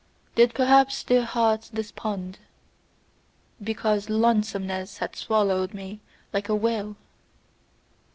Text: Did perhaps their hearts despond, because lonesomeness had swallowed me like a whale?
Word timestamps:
Did 0.33 0.55
perhaps 0.55 1.03
their 1.03 1.23
hearts 1.25 1.69
despond, 1.69 2.39
because 3.63 4.09
lonesomeness 4.09 4.97
had 4.97 5.15
swallowed 5.15 5.75
me 5.75 5.99
like 6.33 6.49
a 6.49 6.55
whale? 6.55 6.95